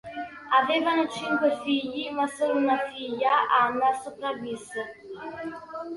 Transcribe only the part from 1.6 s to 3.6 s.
figli, ma solo una figlia,